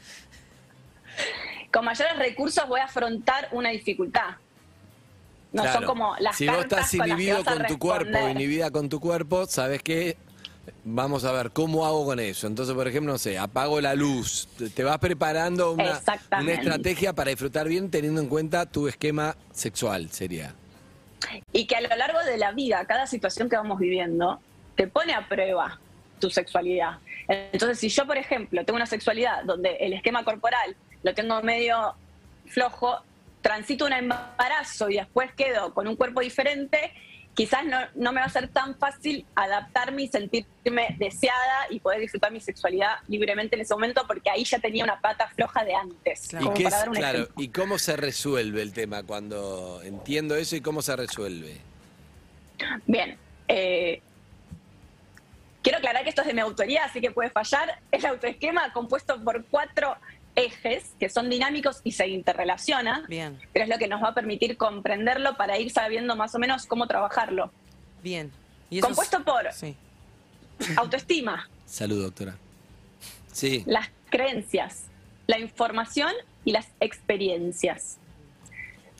con 1.71 1.85
mayores 1.85 2.17
recursos 2.17 2.67
voy 2.67 2.79
a 2.79 2.85
afrontar 2.85 3.49
una 3.51 3.69
dificultad. 3.69 4.35
No 5.51 5.61
Claro. 5.63 5.79
son 5.79 5.87
como 5.87 6.15
las 6.19 6.35
si 6.35 6.47
vos 6.47 6.59
estás 6.59 6.93
inhibido 6.93 7.43
con 7.43 7.65
tu 7.67 7.77
cuerpo, 7.77 8.27
inhibida 8.29 8.71
con 8.71 8.89
tu 8.89 8.99
cuerpo, 8.99 9.45
¿sabes 9.45 9.81
qué? 9.83 10.17
Vamos 10.85 11.25
a 11.25 11.31
ver, 11.31 11.51
¿cómo 11.51 11.85
hago 11.85 12.05
con 12.05 12.19
eso? 12.19 12.47
Entonces, 12.47 12.73
por 12.73 12.87
ejemplo, 12.87 13.11
no 13.11 13.17
sé, 13.19 13.37
apago 13.37 13.81
la 13.81 13.95
luz. 13.95 14.47
Te- 14.73 14.83
vas 14.83 14.97
preparando 14.97 15.73
una, 15.73 16.01
estrategia 16.47 17.13
para 17.13 17.31
disfrutar 17.31 17.67
bien 17.67 17.91
teniendo 17.91 18.21
en 18.21 18.27
cuenta 18.27 18.65
tu 18.65 18.87
esquema 18.87 19.35
sexual, 19.51 20.09
sería. 20.09 20.55
Y 21.51 21.65
que 21.65 21.75
a 21.75 21.81
lo 21.81 21.95
largo 21.95 22.19
de 22.23 22.37
la 22.37 22.51
vida, 22.51 22.85
cada 22.85 23.07
situación 23.07 23.49
que 23.49 23.55
vamos 23.55 23.79
viviendo, 23.79 24.39
te 24.75 24.87
pone 24.87 25.13
a 25.13 25.27
prueba 25.27 25.79
tu 26.19 26.29
sexualidad. 26.29 26.97
Entonces, 27.27 27.79
si 27.79 27.89
yo, 27.89 28.05
por 28.05 28.17
ejemplo, 28.17 28.63
tengo 28.65 28.77
una 28.77 28.85
sexualidad 28.85 29.43
donde 29.43 29.77
el 29.79 29.93
esquema 29.93 30.23
corporal 30.23 30.75
lo 31.03 31.13
tengo 31.13 31.41
medio 31.41 31.95
flojo, 32.47 33.01
transito 33.41 33.85
un 33.85 33.93
embarazo 33.93 34.89
y 34.89 34.95
después 34.95 35.31
quedo 35.33 35.73
con 35.73 35.87
un 35.87 35.95
cuerpo 35.95 36.21
diferente, 36.21 36.93
quizás 37.35 37.65
no, 37.65 37.77
no 37.95 38.11
me 38.11 38.19
va 38.19 38.27
a 38.27 38.29
ser 38.29 38.47
tan 38.47 38.75
fácil 38.77 39.25
adaptarme 39.35 40.03
y 40.03 40.07
sentirme 40.07 40.95
deseada 40.99 41.67
y 41.69 41.79
poder 41.79 41.99
disfrutar 41.99 42.31
mi 42.31 42.39
sexualidad 42.39 42.97
libremente 43.07 43.55
en 43.55 43.61
ese 43.61 43.73
momento, 43.73 44.03
porque 44.07 44.29
ahí 44.29 44.43
ya 44.43 44.59
tenía 44.59 44.83
una 44.83 44.99
pata 45.01 45.27
floja 45.35 45.63
de 45.65 45.73
antes. 45.73 46.27
Claro. 46.29 46.51
¿Y, 46.51 46.53
qué 46.53 46.63
es- 46.65 46.83
claro. 46.93 47.27
¿Y 47.37 47.47
cómo 47.49 47.79
se 47.79 47.97
resuelve 47.97 48.61
el 48.61 48.73
tema 48.73 49.03
cuando 49.03 49.81
entiendo 49.83 50.35
eso 50.35 50.55
y 50.55 50.61
cómo 50.61 50.81
se 50.81 50.95
resuelve? 50.95 51.57
Bien. 52.85 53.17
eh, 53.47 54.01
quiero 55.61 55.77
aclarar 55.79 56.03
que 56.03 56.09
esto 56.09 56.21
es 56.21 56.27
de 56.27 56.33
mi 56.33 56.41
autoría, 56.41 56.85
así 56.85 57.01
que 57.01 57.11
puede 57.11 57.29
fallar. 57.29 57.79
El 57.91 58.05
autoesquema 58.05 58.71
compuesto 58.73 59.21
por 59.23 59.43
cuatro 59.45 59.95
ejes 60.35 60.91
que 60.99 61.09
son 61.09 61.29
dinámicos 61.29 61.81
y 61.83 61.91
se 61.91 62.07
interrelacionan, 62.07 63.05
Bien, 63.07 63.39
pero 63.53 63.63
es 63.65 63.69
lo 63.69 63.77
que 63.77 63.87
nos 63.87 64.01
va 64.01 64.09
a 64.09 64.13
permitir 64.13 64.57
comprenderlo 64.57 65.37
para 65.37 65.57
ir 65.59 65.71
sabiendo 65.71 66.15
más 66.15 66.33
o 66.35 66.39
menos 66.39 66.65
cómo 66.65 66.87
trabajarlo. 66.87 67.51
bien. 68.01 68.31
Y 68.69 68.79
eso 68.79 68.87
es- 68.87 68.95
Compuesto 68.95 69.23
por 69.23 69.51
Sí. 69.53 69.75
autoestima, 70.77 71.47
Salud, 71.65 72.01
doctora. 72.01 72.35
Sí. 73.31 73.63
las 73.67 73.89
creencias, 74.09 74.85
la 75.27 75.37
información 75.39 76.11
y 76.45 76.51
las 76.53 76.67
experiencias. 76.79 77.97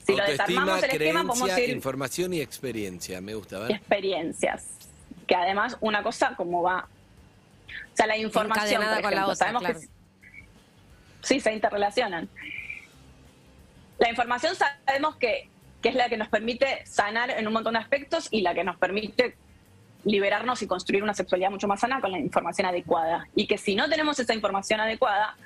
Si 0.06 0.12
lo 0.14 0.20
Autoestima, 0.22 0.46
desarmamos 0.46 0.82
el 0.84 0.90
esquema, 0.90 1.20
podemos 1.20 1.38
creencia, 1.40 1.64
ir 1.64 1.70
información 1.74 2.34
y 2.34 2.40
experiencia. 2.40 3.20
Me 3.20 3.34
gusta, 3.34 3.58
¿ver? 3.60 3.70
experiencias. 3.72 4.66
Que 5.26 5.34
además 5.34 5.76
una 5.80 6.02
cosa 6.02 6.34
como 6.36 6.62
va... 6.62 6.86
O 7.92 7.96
sea, 7.96 8.06
la 8.06 8.16
información, 8.18 8.82
por 8.82 8.90
con 8.90 9.02
la 9.02 9.08
ejemplo, 9.08 9.24
otra, 9.24 9.34
sabemos 9.36 9.62
claro. 9.62 9.80
que 9.80 9.86
sí 11.24 11.40
se 11.40 11.52
interrelacionan. 11.52 12.28
La 13.98 14.08
información 14.08 14.54
sabemos 14.54 15.16
que, 15.16 15.48
que 15.82 15.88
es 15.90 15.94
la 15.94 16.08
que 16.08 16.16
nos 16.16 16.28
permite 16.28 16.84
sanar 16.86 17.30
en 17.30 17.46
un 17.46 17.52
montón 17.52 17.74
de 17.74 17.80
aspectos 17.80 18.28
y 18.30 18.42
la 18.42 18.54
que 18.54 18.64
nos 18.64 18.76
permite 18.76 19.36
liberarnos 20.04 20.60
y 20.62 20.66
construir 20.66 21.02
una 21.02 21.14
sexualidad 21.14 21.50
mucho 21.50 21.66
más 21.66 21.80
sana 21.80 22.00
con 22.00 22.12
la 22.12 22.18
información 22.18 22.66
adecuada. 22.66 23.26
Y 23.34 23.46
que 23.46 23.58
si 23.58 23.74
no 23.74 23.88
tenemos 23.88 24.18
esa 24.18 24.34
información 24.34 24.80
adecuada, 24.80 25.36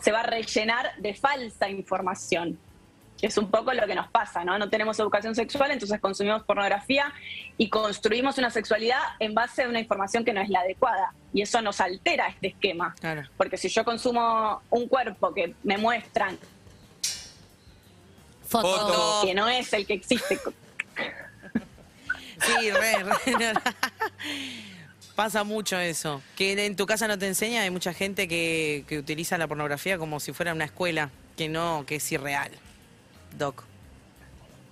se 0.00 0.12
va 0.12 0.20
a 0.20 0.24
rellenar 0.24 0.96
de 0.98 1.14
falsa 1.14 1.68
información. 1.68 2.58
Es 3.22 3.38
un 3.38 3.50
poco 3.50 3.72
lo 3.72 3.86
que 3.86 3.94
nos 3.94 4.08
pasa, 4.08 4.44
¿no? 4.44 4.58
No 4.58 4.68
tenemos 4.68 4.98
educación 4.98 5.34
sexual, 5.34 5.70
entonces 5.70 6.00
consumimos 6.00 6.42
pornografía 6.42 7.12
y 7.56 7.70
construimos 7.70 8.36
una 8.36 8.50
sexualidad 8.50 9.00
en 9.20 9.34
base 9.34 9.62
a 9.64 9.68
una 9.68 9.80
información 9.80 10.24
que 10.24 10.32
no 10.32 10.40
es 10.40 10.50
la 10.50 10.60
adecuada. 10.60 11.14
Y 11.32 11.42
eso 11.42 11.62
nos 11.62 11.80
altera 11.80 12.28
este 12.28 12.48
esquema. 12.48 12.94
Claro. 13.00 13.22
Porque 13.36 13.56
si 13.56 13.68
yo 13.68 13.84
consumo 13.84 14.60
un 14.70 14.88
cuerpo 14.88 15.32
que 15.32 15.54
me 15.62 15.78
muestran 15.78 16.38
Foto. 18.46 18.68
Foto. 18.68 19.26
que 19.26 19.34
no 19.34 19.48
es 19.48 19.72
el 19.72 19.86
que 19.86 19.94
existe. 19.94 20.38
Sí, 22.38 22.70
re, 22.70 23.02
re. 23.02 23.32
no. 23.54 23.60
Pasa 25.14 25.42
mucho 25.42 25.78
eso. 25.78 26.22
Que 26.36 26.66
en 26.66 26.76
tu 26.76 26.84
casa 26.84 27.08
no 27.08 27.18
te 27.18 27.26
enseña, 27.26 27.62
hay 27.62 27.70
mucha 27.70 27.94
gente 27.94 28.28
que, 28.28 28.84
que 28.86 28.98
utiliza 28.98 29.38
la 29.38 29.48
pornografía 29.48 29.96
como 29.96 30.20
si 30.20 30.34
fuera 30.34 30.52
una 30.52 30.66
escuela, 30.66 31.08
que 31.38 31.48
no, 31.48 31.84
que 31.86 31.96
es 31.96 32.12
irreal. 32.12 32.50
Doc, 33.36 33.64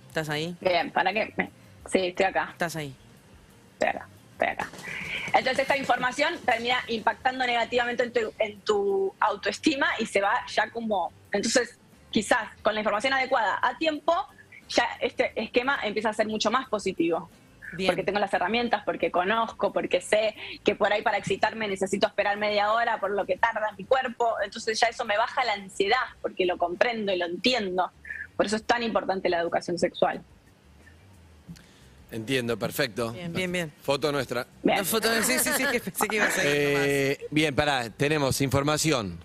¿estás 0.07 0.27
ahí? 0.29 0.55
Bien, 0.59 0.89
¿para 0.91 1.13
qué? 1.13 1.33
Sí, 1.91 2.07
estoy 2.07 2.25
acá. 2.25 2.49
¿Estás 2.51 2.75
ahí? 2.75 2.95
Estoy 3.73 3.89
acá, 3.89 4.07
estoy 4.33 4.47
acá. 4.47 4.69
Entonces 5.27 5.59
esta 5.59 5.77
información 5.77 6.33
termina 6.43 6.77
impactando 6.87 7.45
negativamente 7.45 8.03
en 8.03 8.13
tu, 8.13 8.33
en 8.39 8.59
tu 8.61 9.13
autoestima 9.19 9.87
y 9.99 10.07
se 10.07 10.21
va 10.21 10.33
ya 10.47 10.69
como... 10.71 11.11
Entonces, 11.31 11.77
quizás 12.09 12.49
con 12.63 12.73
la 12.73 12.79
información 12.79 13.13
adecuada 13.13 13.59
a 13.61 13.77
tiempo, 13.77 14.15
ya 14.69 14.87
este 14.99 15.31
esquema 15.35 15.79
empieza 15.83 16.09
a 16.09 16.13
ser 16.13 16.27
mucho 16.27 16.49
más 16.49 16.67
positivo. 16.67 17.29
Bien. 17.73 17.89
Porque 17.89 18.03
tengo 18.03 18.19
las 18.19 18.33
herramientas, 18.33 18.83
porque 18.85 19.11
conozco, 19.11 19.73
porque 19.73 19.99
sé 19.99 20.35
que 20.63 20.75
por 20.75 20.93
ahí 20.93 21.01
para 21.01 21.17
excitarme 21.17 21.67
necesito 21.67 22.07
esperar 22.07 22.37
media 22.37 22.71
hora 22.71 22.99
por 22.99 23.11
lo 23.11 23.25
que 23.25 23.37
tarda 23.37 23.73
mi 23.77 23.83
cuerpo. 23.83 24.37
Entonces 24.43 24.79
ya 24.79 24.87
eso 24.87 25.03
me 25.03 25.17
baja 25.17 25.43
la 25.43 25.53
ansiedad, 25.53 25.97
porque 26.21 26.45
lo 26.45 26.57
comprendo 26.57 27.11
y 27.11 27.17
lo 27.17 27.25
entiendo. 27.25 27.91
Por 28.37 28.45
eso 28.45 28.55
es 28.57 28.63
tan 28.63 28.83
importante 28.83 29.29
la 29.29 29.39
educación 29.39 29.77
sexual. 29.79 30.21
Entiendo, 32.11 32.57
perfecto. 32.57 33.11
Bien, 33.11 33.33
bien, 33.33 33.51
bien. 33.51 33.73
Foto 33.81 34.11
nuestra. 34.11 34.45
Bien. 34.63 34.85
Foto, 34.85 35.09
sí, 35.23 35.33
sí, 35.39 35.49
sí, 35.57 35.65
que 35.71 35.79
pensé 35.79 36.07
que 36.07 36.15
ibas 36.15 36.37
a 36.37 36.41
ir 36.43 36.67
nomás. 36.73 36.87
Eh, 36.87 37.27
bien, 37.31 37.55
pará, 37.55 37.89
tenemos 37.89 38.39
información. 38.41 39.17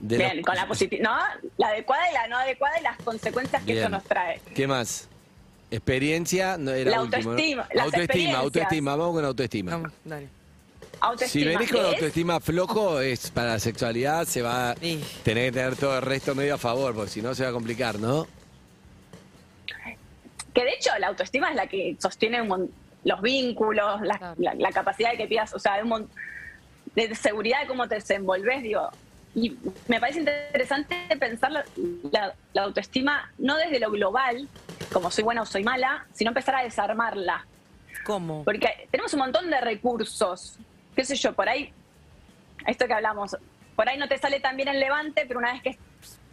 De 0.00 0.18
Bien, 0.18 0.36
los- 0.38 0.46
con 0.46 0.54
la 0.56 0.66
positiva, 0.68 1.02
¿no? 1.02 1.48
La 1.56 1.68
adecuada 1.68 2.10
y 2.10 2.14
la 2.14 2.28
no 2.28 2.36
adecuada 2.38 2.78
y 2.78 2.82
las 2.82 2.96
consecuencias 2.98 3.62
que 3.62 3.72
Bien. 3.72 3.84
eso 3.84 3.88
nos 3.90 4.04
trae. 4.04 4.40
¿Qué 4.54 4.66
más? 4.66 5.08
Experiencia, 5.70 6.56
no 6.58 6.70
era 6.72 6.90
La 6.92 7.02
último, 7.02 7.22
¿no? 7.24 7.30
autoestima, 7.30 7.68
las 7.74 7.84
autoestima, 7.86 8.38
autoestima, 8.38 8.96
vamos 8.96 9.14
con 9.14 9.24
autoestima. 9.24 9.70
Vamos, 9.72 9.92
dale. 10.04 10.28
Autoestima. 11.04 11.50
Si 11.50 11.56
venís 11.56 11.72
con 11.72 11.84
autoestima 11.84 12.40
flojo, 12.40 13.00
es 13.00 13.30
para 13.30 13.48
la 13.54 13.58
sexualidad, 13.58 14.26
se 14.26 14.42
va 14.42 14.70
a 14.70 14.74
Sí. 14.76 15.02
tener 15.22 15.46
que 15.52 15.58
tener 15.58 15.76
todo 15.76 15.96
el 15.96 16.02
resto 16.02 16.34
medio 16.34 16.54
a 16.54 16.58
favor, 16.58 16.94
porque 16.94 17.10
si 17.10 17.22
no 17.22 17.34
se 17.34 17.42
va 17.44 17.50
a 17.50 17.52
complicar, 17.52 17.98
¿no? 17.98 18.26
Que 20.52 20.62
de 20.64 20.70
hecho 20.70 20.90
la 20.98 21.08
autoestima 21.08 21.50
es 21.50 21.56
la 21.56 21.66
que 21.66 21.96
sostiene 22.00 22.40
un 22.42 22.72
los 23.04 23.20
vínculos, 23.20 24.00
la, 24.00 24.16
Claro. 24.16 24.34
la- 24.38 24.54
la 24.54 24.72
capacidad 24.72 25.10
de 25.10 25.18
que 25.18 25.26
pidas, 25.26 25.52
o 25.52 25.58
sea, 25.58 25.76
de, 25.76 25.82
un 25.82 25.88
mon- 25.90 26.10
de 26.94 27.14
seguridad 27.14 27.60
de 27.60 27.66
cómo 27.66 27.86
te 27.86 27.96
desenvolves, 27.96 28.62
digo. 28.62 28.88
Y 29.34 29.58
me 29.88 30.00
parece 30.00 30.20
interesante 30.20 30.96
pensar 31.20 31.52
la, 31.52 31.64
la- 32.10 32.34
la 32.54 32.62
autoestima 32.62 33.30
no 33.36 33.56
desde 33.58 33.78
lo 33.78 33.90
global, 33.90 34.48
como 34.90 35.10
soy 35.10 35.22
buena 35.22 35.42
o 35.42 35.44
soy 35.46 35.64
mala, 35.64 36.06
sino 36.14 36.30
empezar 36.30 36.54
a 36.54 36.62
desarmarla. 36.62 37.44
¿Cómo? 38.06 38.42
Porque 38.44 38.88
tenemos 38.90 39.12
un 39.12 39.18
montón 39.20 39.50
de 39.50 39.60
recursos, 39.60 40.56
qué 40.94 41.04
sé 41.04 41.16
yo, 41.16 41.32
por 41.34 41.48
ahí, 41.48 41.72
esto 42.66 42.86
que 42.86 42.92
hablamos, 42.94 43.36
por 43.76 43.88
ahí 43.88 43.98
no 43.98 44.08
te 44.08 44.18
sale 44.18 44.40
tan 44.40 44.56
bien 44.56 44.68
el 44.68 44.80
levante, 44.80 45.24
pero 45.26 45.38
una 45.40 45.52
vez 45.52 45.62
que, 45.62 45.78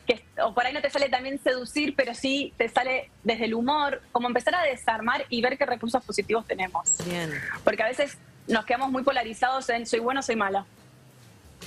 que- 0.06 0.24
o 0.42 0.54
por 0.54 0.66
ahí 0.66 0.74
no 0.74 0.82
te 0.82 0.90
sale 0.90 1.10
tan 1.10 1.24
bien 1.24 1.40
seducir, 1.40 1.96
pero 1.96 2.14
sí 2.14 2.54
te 2.58 2.70
sale 2.70 3.10
desde 3.24 3.46
el 3.46 3.54
humor, 3.54 4.02
como 4.12 4.28
empezar 4.28 4.56
a 4.56 4.64
desarmar 4.64 5.26
y 5.30 5.42
ver 5.42 5.58
qué 5.58 5.66
recursos 5.66 6.04
positivos 6.04 6.46
tenemos. 6.46 6.98
Bien, 7.06 7.32
Porque 7.64 7.84
a 7.84 7.88
veces 7.88 8.18
nos 8.48 8.66
quedamos 8.66 8.92
muy 8.92 9.04
polarizados 9.04 9.70
en 9.70 9.86
soy 9.86 10.00
bueno, 10.00 10.22
soy 10.22 10.36
mala, 10.36 10.66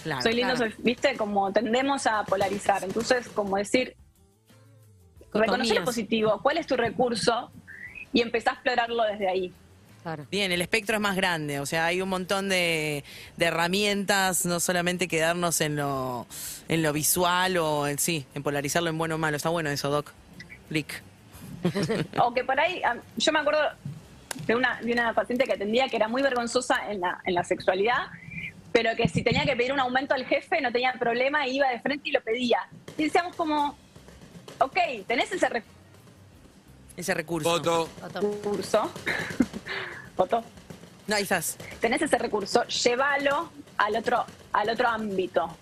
claro. 0.03 0.23
soy 0.23 0.35
lindo, 0.35 0.55
claro. 0.55 0.73
soy, 0.73 0.85
viste, 0.85 1.17
como 1.17 1.53
tendemos 1.53 2.07
a 2.07 2.25
polarizar. 2.25 2.83
Entonces, 2.85 3.29
como 3.29 3.57
decir, 3.57 3.97
reconocer 5.33 5.79
lo 5.79 5.85
positivo, 5.85 6.41
cuál 6.43 6.59
es 6.59 6.67
tu 6.67 6.77
recurso 6.77 7.51
y 8.13 8.21
empezar 8.21 8.53
a 8.53 8.55
explorarlo 8.55 9.03
desde 9.05 9.29
ahí. 9.29 9.53
Claro. 10.05 10.27
Bien, 10.31 10.53
el 10.53 10.61
espectro 10.61 10.97
es 10.97 11.01
más 11.01 11.17
grande, 11.17 11.61
o 11.61 11.67
sea, 11.67 11.87
hay 11.87 12.03
un 12.03 12.11
montón 12.11 12.51
de, 12.51 13.03
de 13.39 13.45
herramientas, 13.47 14.45
no 14.45 14.61
solamente 14.61 15.09
quedarnos 15.09 15.63
en 15.63 15.77
lo, 15.77 16.27
en 16.69 16.83
lo 16.83 16.93
visual 16.93 17.57
o 17.57 17.89
en 17.89 17.99
sí, 17.99 18.27
en 18.35 18.43
polarizarlo 18.43 18.91
en 18.91 18.99
bueno 18.99 19.15
o 19.15 19.19
malo. 19.19 19.39
Está 19.39 19.49
bueno 19.49 19.71
eso, 19.71 19.89
Doc. 19.89 20.13
Lick. 20.69 21.03
o 22.23 22.35
que 22.35 22.45
por 22.45 22.61
ahí, 22.61 22.83
yo 23.17 23.33
me 23.33 23.39
acuerdo 23.39 23.61
de 24.47 24.55
una, 24.55 24.79
de 24.83 24.93
una 24.93 25.15
paciente 25.15 25.45
que 25.45 25.55
atendía 25.55 25.89
que 25.89 25.97
era 25.97 26.07
muy 26.07 26.21
vergonzosa 26.21 26.91
en 26.91 27.01
la, 27.01 27.23
en 27.25 27.33
la 27.33 27.43
sexualidad, 27.45 28.09
pero 28.73 28.95
que 28.97 29.09
si 29.09 29.23
tenía 29.23 29.47
que 29.47 29.57
pedir 29.57 29.73
un 29.73 29.81
aumento 29.81 30.13
al 30.13 30.27
jefe 30.27 30.61
no 30.61 30.71
tenía 30.71 30.93
problema, 30.99 31.47
iba 31.47 31.69
de 31.71 31.81
frente 31.81 32.11
y 32.11 32.13
lo 32.13 32.21
pedía. 32.21 32.59
Y 32.99 33.05
decíamos 33.05 33.35
como, 33.37 33.75
ok, 34.59 34.77
tenés 35.07 35.33
ese 35.33 35.49
Ese 36.97 37.15
recurso. 37.15 37.49
Foto. 37.49 37.87
Foto. 37.87 38.21
recurso, 38.21 38.93
foto, 40.17 40.45
No, 41.07 41.17
ahí 41.17 41.23
estás. 41.23 41.57
tenés 41.81 42.03
ese 42.03 42.19
recurso, 42.19 42.65
llévalo 42.67 43.51
al 43.79 43.97
otro, 43.97 44.25
al 44.53 44.69
otro 44.71 44.89
ámbito. 44.89 45.57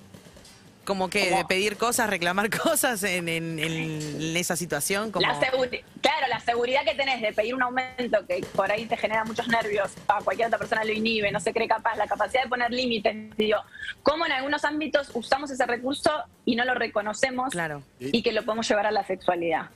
Como 0.84 1.08
que 1.08 1.30
de 1.30 1.44
pedir 1.44 1.76
cosas, 1.76 2.10
reclamar 2.10 2.50
cosas 2.62 3.04
en, 3.04 3.28
en- 3.28 3.60
en 3.60 4.36
esa 4.36 4.56
situación. 4.56 5.12
Como... 5.12 5.24
La 5.24 5.38
claro, 5.38 6.26
la 6.28 6.40
seguridad 6.40 6.80
que 6.84 6.94
tenés 6.96 7.20
de 7.22 7.32
pedir 7.32 7.54
un 7.54 7.62
aumento 7.62 8.26
que 8.26 8.44
por 8.56 8.70
ahí 8.72 8.86
te 8.86 8.96
genera 8.96 9.24
muchos 9.24 9.46
nervios, 9.46 9.92
a 10.08 10.18
cualquier 10.24 10.48
otra 10.48 10.58
persona 10.58 10.82
lo 10.82 10.90
inhibe, 10.92 11.30
no 11.30 11.38
se 11.38 11.52
cree 11.52 11.68
capaz, 11.68 11.94
la 11.96 12.08
capacidad 12.08 12.42
de 12.42 12.48
poner 12.48 12.72
límites, 12.72 13.14
digo, 13.36 13.58
cómo 14.02 14.26
en 14.26 14.32
algunos 14.32 14.64
ámbitos 14.64 15.10
usamos 15.14 15.52
ese 15.52 15.64
recurso 15.66 16.10
y 16.44 16.56
no 16.56 16.64
lo 16.64 16.74
reconocemos 16.74 17.50
Claro. 17.50 17.84
y 18.00 18.20
que 18.24 18.32
lo 18.32 18.44
podemos 18.44 18.68
llevar 18.68 18.86
a 18.86 18.90
la 18.90 19.06
sexualidad. 19.06 19.70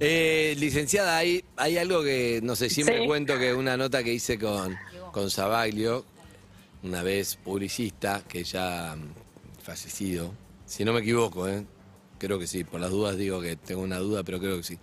Eh, 0.00 0.54
licenciada, 0.58 1.16
hay, 1.18 1.44
hay 1.56 1.78
algo 1.78 2.02
que, 2.02 2.40
no 2.42 2.56
sé, 2.56 2.68
siempre 2.70 3.00
Sí. 3.00 3.06
cuento 3.06 3.38
que 3.38 3.54
una 3.54 3.76
nota 3.76 4.02
que 4.02 4.12
hice 4.12 4.38
con, 4.38 4.76
con 5.12 5.30
Sabaglio, 5.30 6.04
una 6.82 7.02
vez 7.02 7.36
publicista, 7.36 8.22
que 8.28 8.44
ya 8.44 8.96
mm, 8.96 9.62
fallecido, 9.62 10.32
si 10.66 10.84
no 10.84 10.92
me 10.92 11.00
equivoco, 11.00 11.48
¿eh? 11.48 11.64
creo 12.18 12.38
que 12.38 12.46
sí, 12.46 12.64
por 12.64 12.80
las 12.80 12.90
dudas 12.90 13.16
digo 13.16 13.40
que 13.40 13.56
tengo 13.56 13.82
una 13.82 13.98
duda, 13.98 14.22
pero 14.24 14.38
creo 14.40 14.56
que 14.56 14.62
sí. 14.62 14.78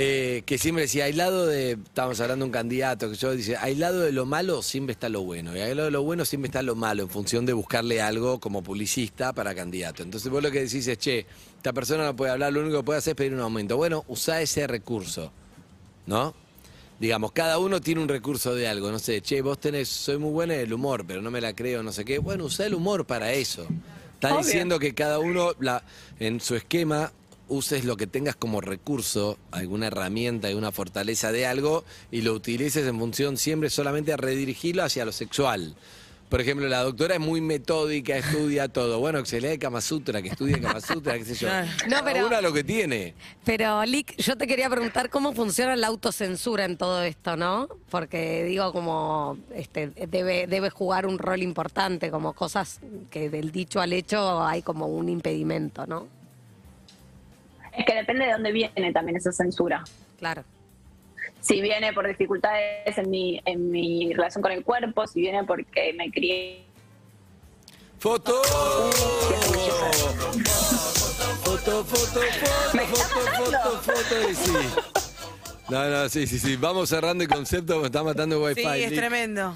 Eh, 0.00 0.44
que 0.46 0.58
siempre 0.58 0.82
decía, 0.82 1.06
aislado 1.06 1.44
de, 1.46 1.72
estábamos 1.72 2.20
hablando 2.20 2.44
de 2.44 2.46
un 2.46 2.52
candidato, 2.52 3.10
que 3.10 3.16
yo 3.16 3.32
dice, 3.34 3.56
aislado 3.56 3.98
de 3.98 4.12
lo 4.12 4.26
malo 4.26 4.62
siempre 4.62 4.92
está 4.92 5.08
lo 5.08 5.22
bueno, 5.22 5.56
y 5.56 5.60
aislado 5.60 5.86
de 5.86 5.90
lo 5.90 6.04
bueno 6.04 6.24
siempre 6.24 6.46
está 6.46 6.62
lo 6.62 6.76
malo, 6.76 7.02
en 7.02 7.08
función 7.08 7.44
de 7.44 7.52
buscarle 7.52 8.00
algo 8.00 8.38
como 8.38 8.62
publicista 8.62 9.32
para 9.32 9.56
candidato. 9.56 10.04
Entonces 10.04 10.30
vos 10.30 10.40
lo 10.40 10.52
que 10.52 10.60
decís 10.60 10.86
es, 10.86 10.98
che, 10.98 11.26
esta 11.56 11.72
persona 11.72 12.04
no 12.04 12.14
puede 12.14 12.30
hablar, 12.30 12.52
lo 12.52 12.60
único 12.60 12.76
que 12.76 12.84
puede 12.84 12.98
hacer 13.00 13.10
es 13.10 13.16
pedir 13.16 13.34
un 13.34 13.40
aumento. 13.40 13.76
Bueno, 13.76 14.04
usá 14.06 14.40
ese 14.40 14.68
recurso, 14.68 15.32
¿no? 16.06 16.32
Digamos, 17.00 17.32
cada 17.32 17.58
uno 17.58 17.80
tiene 17.80 18.00
un 18.00 18.08
recurso 18.08 18.54
de 18.54 18.68
algo, 18.68 18.92
no 18.92 19.00
sé, 19.00 19.20
che, 19.20 19.42
vos 19.42 19.58
tenés, 19.58 19.88
soy 19.88 20.18
muy 20.18 20.30
buena 20.30 20.54
en 20.54 20.60
el 20.60 20.72
humor, 20.72 21.04
pero 21.08 21.22
no 21.22 21.32
me 21.32 21.40
la 21.40 21.54
creo, 21.54 21.82
no 21.82 21.90
sé 21.90 22.04
qué. 22.04 22.20
Bueno, 22.20 22.44
usá 22.44 22.66
el 22.66 22.74
humor 22.74 23.04
para 23.04 23.32
eso. 23.32 23.66
Está 24.14 24.32
Obvio. 24.32 24.44
diciendo 24.44 24.78
que 24.78 24.94
cada 24.94 25.18
uno 25.18 25.54
la, 25.58 25.82
en 26.20 26.38
su 26.38 26.54
esquema 26.54 27.12
uses 27.48 27.84
lo 27.84 27.96
que 27.96 28.06
tengas 28.06 28.36
como 28.36 28.60
recurso, 28.60 29.38
alguna 29.50 29.86
herramienta, 29.88 30.48
alguna 30.48 30.72
fortaleza 30.72 31.32
de 31.32 31.46
algo, 31.46 31.84
y 32.10 32.22
lo 32.22 32.32
utilices 32.34 32.86
en 32.86 32.98
función 32.98 33.36
siempre 33.36 33.70
solamente 33.70 34.12
a 34.12 34.16
redirigirlo 34.16 34.82
hacia 34.84 35.04
lo 35.04 35.12
sexual. 35.12 35.74
Por 36.28 36.42
ejemplo, 36.42 36.68
la 36.68 36.82
doctora 36.82 37.14
es 37.14 37.20
muy 37.20 37.40
metódica, 37.40 38.14
estudia 38.18 38.68
todo. 38.68 38.98
Bueno, 39.00 39.18
que 39.22 39.26
se 39.30 39.40
lea 39.40 39.58
Kama 39.58 39.80
Sutra, 39.80 40.20
que 40.20 40.28
estudie 40.28 40.60
Kama 40.60 40.78
Sutra, 40.82 41.16
qué 41.16 41.24
sé 41.24 41.34
yo. 41.34 41.48
No, 41.88 42.04
pero- 42.04 42.26
una 42.26 42.42
lo 42.42 42.52
que 42.52 42.62
tiene. 42.62 43.14
Pero, 43.46 43.82
Lick, 43.86 44.14
yo 44.18 44.36
te 44.36 44.46
quería 44.46 44.68
preguntar 44.68 45.08
cómo 45.08 45.32
funciona 45.32 45.74
la 45.74 45.86
autocensura 45.86 46.66
en 46.66 46.76
todo 46.76 47.02
esto, 47.02 47.38
¿no? 47.38 47.66
Porque 47.90 48.44
digo, 48.44 48.74
como 48.74 49.38
este, 49.54 49.86
debe, 49.88 50.46
debe 50.46 50.68
jugar 50.68 51.06
un 51.06 51.18
rol 51.18 51.42
importante, 51.42 52.10
como 52.10 52.34
cosas 52.34 52.80
que 53.08 53.30
del 53.30 53.50
dicho 53.50 53.80
al 53.80 53.94
hecho 53.94 54.44
hay 54.44 54.60
como 54.60 54.86
un 54.86 55.08
impedimento, 55.08 55.86
¿no? 55.86 56.17
Es 57.78 57.86
que 57.86 57.94
depende 57.94 58.26
de 58.26 58.32
dónde 58.32 58.52
viene 58.52 58.92
también 58.92 59.16
esa 59.16 59.32
censura. 59.32 59.84
Claro. 60.18 60.42
Si 61.40 61.60
viene 61.60 61.92
por 61.92 62.06
dificultades 62.08 62.98
en 62.98 63.08
mi, 63.08 63.40
en 63.44 63.70
mi 63.70 64.12
relación 64.12 64.42
con 64.42 64.50
el 64.52 64.64
cuerpo, 64.64 65.06
si 65.06 65.20
viene 65.20 65.44
porque 65.44 65.94
me 65.96 66.10
crié 66.10 66.64
¡Foto! 67.98 68.42
Foto, 71.44 71.84
foto, 71.84 71.84
foto, 71.84 72.20
¿Me 72.74 72.82
está 72.84 72.96
foto, 73.04 73.24
matando? 73.24 73.58
foto, 73.58 73.92
foto, 73.92 74.30
y 74.30 74.34
sí. 74.34 74.52
No, 75.68 75.88
no, 75.88 76.08
sí, 76.08 76.26
sí, 76.26 76.38
sí. 76.38 76.56
Vamos 76.56 76.88
cerrando 76.88 77.24
el 77.24 77.30
concepto, 77.30 77.80
me 77.80 77.86
está 77.86 78.02
matando 78.02 78.36
el 78.36 78.42
wifi. 78.56 78.62
Sí, 78.62 78.82
es 78.84 78.90
Lick. 78.90 78.98
tremendo. 79.00 79.54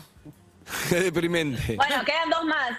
Es 0.91 1.05
deprimente. 1.05 1.77
Bueno, 1.77 2.05
quedan 2.05 2.31
dos 2.31 2.45
más. 2.45 2.71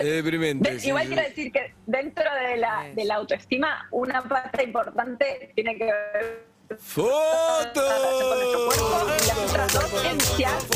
Es 0.00 0.04
deprimente. 0.12 0.70
De- 0.72 0.80
sí, 0.80 0.88
igual 0.88 1.04
sí. 1.04 1.08
quiero 1.14 1.28
decir 1.28 1.52
que 1.52 1.74
dentro 1.86 2.24
de 2.48 2.56
la, 2.56 2.90
de 2.94 3.04
la 3.04 3.14
autoestima, 3.16 3.86
una 3.90 4.22
parte 4.22 4.64
importante 4.64 5.52
tiene 5.54 5.76
que 5.76 5.84
ver 5.84 6.46
¡Foto! 6.78 7.82
la 7.82 7.98
relación 7.98 8.28
con 8.28 8.38
nuestro 8.38 8.66
cuerpo 8.66 9.06
y 9.06 9.26
las 9.26 9.38
otras 9.50 9.72
dos 9.72 9.90
ciencias. 10.00 10.66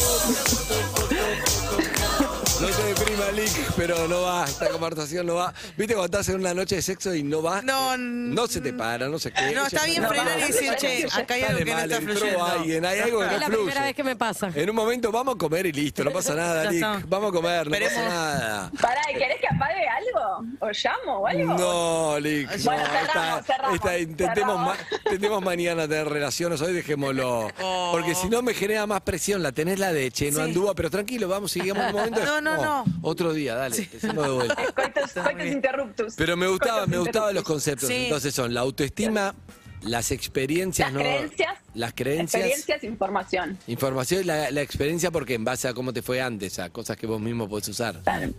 No 2.60 2.68
te 2.68 2.82
deprimas. 2.84 3.16
Malik, 3.26 3.50
pero 3.76 4.06
no 4.08 4.22
va, 4.22 4.44
esta 4.44 4.68
conversación 4.68 5.26
no 5.26 5.34
va. 5.36 5.52
¿Viste 5.76 5.94
cuando 5.94 6.04
estás 6.18 6.28
en 6.28 6.36
una 6.40 6.52
noche 6.54 6.76
de 6.76 6.82
sexo 6.82 7.14
y 7.14 7.22
no 7.22 7.42
va? 7.42 7.62
No, 7.62 7.96
No 7.96 8.46
se 8.46 8.60
te 8.60 8.72
para, 8.74 9.08
no 9.08 9.18
sé 9.18 9.32
qué. 9.32 9.52
No, 9.52 9.66
está 9.66 9.84
bien 9.84 10.06
frenar 10.06 10.38
y 10.38 10.42
decir, 10.52 10.74
che, 10.76 11.06
acá 11.12 11.34
hay 11.34 11.42
algo 11.42 11.58
que 11.58 11.64
no 11.72 11.78
está 11.78 11.96
entró 11.96 12.14
fluyendo. 12.16 12.44
alguien, 12.44 12.84
hay 12.84 13.00
algo 13.00 13.18
que 13.20 13.24
Es 13.26 13.32
no 13.32 13.38
la 13.38 13.46
fluye. 13.46 13.62
primera 13.64 13.84
vez 13.84 13.94
que 13.96 14.04
me 14.04 14.16
pasa. 14.16 14.50
En 14.54 14.68
un 14.70 14.76
momento 14.76 15.10
vamos 15.10 15.34
a 15.34 15.38
comer 15.38 15.66
y 15.66 15.72
listo, 15.72 16.04
no 16.04 16.12
pasa 16.12 16.34
nada, 16.34 16.70
Lick. 16.70 16.84
Vamos 17.08 17.30
a 17.30 17.32
comer, 17.32 17.70
no 17.70 17.78
pasa 17.78 18.08
nada. 18.08 18.70
Pará, 18.80 19.00
¿y 19.10 19.18
¿querés 19.18 19.40
que 19.40 19.46
apague 19.54 19.84
algo? 19.88 20.46
¿O 20.60 20.68
llamo 20.70 21.18
o 21.20 21.26
algo? 21.26 21.54
No, 21.54 22.18
Lick, 22.20 22.50
no, 22.58 22.64
Bueno, 22.64 22.82
cerramos, 22.86 23.46
cerramos, 23.46 24.00
intentemos, 24.00 24.76
intentemos 25.06 25.42
mañana 25.42 25.88
tener 25.88 26.08
relaciones, 26.08 26.60
hoy 26.60 26.74
dejémoslo. 26.74 27.50
Oh. 27.60 27.88
Porque 27.92 28.14
si 28.14 28.28
no 28.28 28.42
me 28.42 28.52
genera 28.54 28.86
más 28.86 29.00
presión, 29.00 29.42
la 29.42 29.52
tenés 29.52 29.78
la 29.78 29.92
de 29.92 30.10
che, 30.10 30.30
no 30.30 30.36
Sí. 30.38 30.42
anduvo, 30.44 30.74
pero 30.74 30.90
tranquilo, 30.90 31.26
vamos, 31.28 31.50
sigamos 31.50 31.86
un 31.86 31.92
momento. 31.92 32.24
No, 32.24 32.40
no, 32.40 32.45
no. 32.56 32.84
Otro 33.02 33.32
día, 33.32 33.54
dale, 33.54 33.76
te 33.86 33.96
hacemos 33.96 34.24
de 34.24 34.30
vuelta. 34.32 34.54
Coitus, 34.74 35.12
coitus 35.12 35.34
bien. 35.36 35.52
interruptus. 35.52 36.14
Pero 36.16 36.36
me 36.36 36.46
gustaba, 36.46 36.86
me 36.86 36.98
gustaban 36.98 37.34
los 37.34 37.44
conceptos. 37.44 37.88
Sí. 37.88 38.04
Entonces 38.04 38.34
son 38.34 38.54
la 38.54 38.60
autoestima, 38.60 39.34
las 39.82 40.10
experiencias, 40.10 40.92
Las 40.92 40.94
¿no? 40.94 41.00
creencias. 41.00 41.58
Las 41.74 41.92
creencias. 41.94 42.42
Experiencias, 42.44 42.84
información. 42.84 43.58
Información 43.66 44.20
y 44.22 44.24
la, 44.24 44.50
la 44.50 44.62
experiencia 44.62 45.10
porque 45.10 45.34
en 45.34 45.44
base 45.44 45.68
a 45.68 45.74
cómo 45.74 45.92
te 45.92 46.02
fue 46.02 46.20
antes, 46.20 46.58
a 46.58 46.70
cosas 46.70 46.96
que 46.96 47.06
vos 47.06 47.20
mismo 47.20 47.48
podés 47.48 47.68
usar. 47.68 48.00
Claro. 48.02 48.32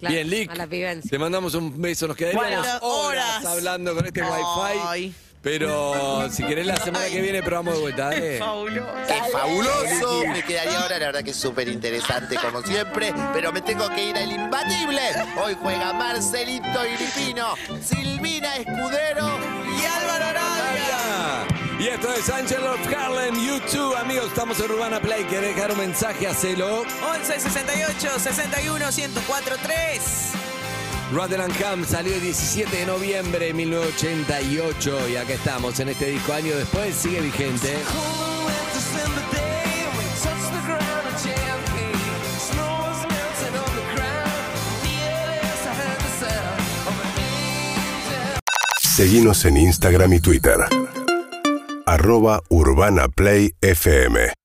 Claro, 0.00 0.14
Bien, 0.16 0.28
Lick. 0.28 0.50
A 0.50 0.56
la 0.56 0.66
vivencia. 0.66 1.08
Te 1.10 1.18
mandamos 1.18 1.54
un 1.54 1.80
beso. 1.80 2.06
Nos 2.08 2.16
quedaríamos 2.16 2.46
Bueno, 2.46 2.60
horas, 2.62 2.82
horas. 2.82 3.46
hablando 3.46 3.94
con 3.94 4.04
este 4.04 4.22
Ay. 4.22 5.06
wifi. 5.06 5.14
Pero 5.44 6.26
si 6.30 6.42
querés 6.42 6.64
la 6.66 6.76
semana 6.76 7.04
que 7.04 7.20
viene 7.20 7.42
probamos 7.42 7.74
de 7.74 7.80
vuelta, 7.80 8.04
dale. 8.04 8.38
Fabuloso. 8.38 8.94
¡Qué 9.06 9.30
fabuloso! 9.30 10.22
Me 10.26 10.42
quedaría 10.42 10.80
ahora, 10.80 10.98
la 10.98 11.06
verdad 11.06 11.22
que 11.22 11.32
es 11.32 11.36
súper 11.36 11.68
interesante 11.68 12.36
como 12.36 12.62
siempre, 12.62 13.12
pero 13.34 13.52
me 13.52 13.60
tengo 13.60 13.86
que 13.90 14.08
ir 14.08 14.16
al 14.16 14.32
imbatible. 14.32 15.02
Hoy 15.44 15.54
juega 15.60 15.92
Marcelito 15.92 16.80
Gripino, 16.96 17.54
Silvina 17.82 18.56
Escudero 18.56 19.38
Y 19.78 19.84
Álvaro 19.84 20.24
Arabia. 20.24 21.46
Y 21.78 21.88
esto 21.88 22.10
es 22.14 22.30
Angel 22.30 22.64
of 22.64 22.94
Harlem, 22.94 23.34
YouTube. 23.34 23.94
Amigos, 23.96 24.28
estamos 24.28 24.58
en 24.60 24.70
Urbana 24.70 24.98
Play. 24.98 25.24
¿Querés 25.24 25.54
dejar 25.54 25.72
un 25.72 25.78
mensaje? 25.78 26.26
Hacelo. 26.26 26.84
11 27.18 27.40
68 27.40 28.18
61 28.18 28.78
1043. 28.78 30.43
3. 31.10 31.12
Rotherham 31.12 31.50
Camp 31.52 31.84
salió 31.84 32.14
el 32.14 32.20
17 32.20 32.76
de 32.76 32.86
noviembre 32.86 33.46
de 33.46 33.54
1988 33.54 35.08
y 35.08 35.16
acá 35.16 35.34
estamos 35.34 35.78
en 35.80 35.88
este 35.90 36.06
disco 36.06 36.32
año 36.32 36.56
después, 36.56 36.94
sigue 36.94 37.20
vigente. 37.20 37.74
Seguimos 48.80 49.44
en 49.44 49.56
Instagram 49.56 50.12
y 50.12 50.20
Twitter. 50.20 50.56
Arroba 51.84 52.40
Urbana. 52.48 53.08